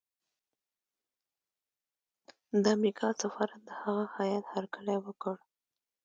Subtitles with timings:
[2.63, 5.35] د امریکا سفارت د هغه هیات هرکلی وکړ.